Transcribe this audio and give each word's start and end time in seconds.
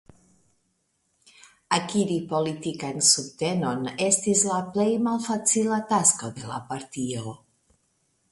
Akiri 1.75 2.15
politikan 2.31 3.03
subtenon 3.09 3.85
estis 4.07 4.43
la 4.53 4.57
plej 4.77 4.89
malfacila 5.09 5.81
tasko 5.93 6.31
de 6.39 6.49
la 6.53 6.57
partio. 6.73 7.35